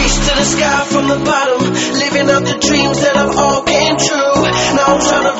[0.00, 1.60] reach to the sky from the bottom,
[2.00, 4.34] living out the dreams that I've all came true.
[4.76, 5.39] Now I'm trying to